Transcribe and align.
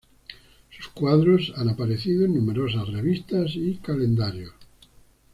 Sus 0.75 0.87
cuadros 0.93 1.53
han 1.57 1.69
aparecido 1.69 2.25
en 2.25 2.33
numerosas 2.33 2.87
revistas 2.89 3.51
y 3.53 3.75
calendarios. 3.75 4.51